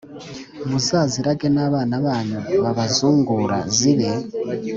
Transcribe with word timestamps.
Muzazirage 0.69 1.47
n 1.55 1.57
abana 1.67 1.95
banyu 2.05 2.39
babazungura 2.63 3.57
zibe 3.77 4.09